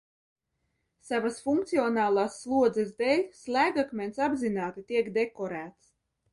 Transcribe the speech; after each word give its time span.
Savas 1.09 1.37
funkcionālās 1.49 2.39
slodzes 2.45 2.91
dēļ 3.03 3.23
slēgakmens 3.43 4.25
apzināti 4.31 4.89
tiek 4.93 5.15
dekorēts. 5.23 5.97